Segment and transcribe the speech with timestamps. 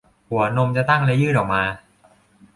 [0.29, 1.63] หัวนมจะตั้งและยื่นออกมา